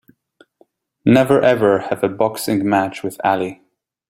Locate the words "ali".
3.23-3.61